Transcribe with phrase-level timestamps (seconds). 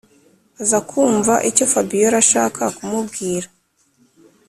[0.61, 3.47] aza kumva icyo fabiora ashaka kumubwira.